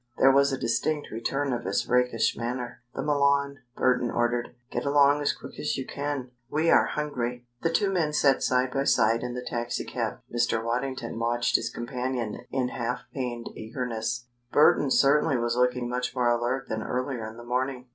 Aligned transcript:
There 0.17 0.31
was 0.31 0.51
a 0.51 0.57
distinct 0.57 1.11
return 1.11 1.53
of 1.53 1.63
his 1.65 1.87
rakish 1.87 2.35
manner. 2.35 2.81
"The 2.95 3.03
Milan!" 3.03 3.59
Burton 3.75 4.09
ordered. 4.09 4.55
"Get 4.71 4.83
along 4.83 5.21
as 5.21 5.31
quick 5.31 5.59
as 5.59 5.77
you 5.77 5.85
can. 5.85 6.31
We 6.49 6.71
are 6.71 6.87
hungry." 6.87 7.45
The 7.61 7.69
two 7.69 7.91
men 7.91 8.11
sat 8.11 8.41
side 8.41 8.71
by 8.71 8.85
side 8.85 9.21
in 9.21 9.35
the 9.35 9.45
taxicab. 9.45 10.21
Mr. 10.35 10.63
Waddington 10.65 11.19
watched 11.19 11.55
his 11.55 11.69
companion 11.69 12.39
in 12.49 12.69
half 12.69 13.01
pained 13.13 13.49
eagerness. 13.55 14.25
Burton 14.51 14.89
certainly 14.89 15.37
was 15.37 15.55
looking 15.55 15.87
much 15.87 16.15
more 16.15 16.29
alert 16.31 16.67
than 16.67 16.81
earlier 16.81 17.29
in 17.29 17.37
the 17.37 17.43
morning. 17.43 17.85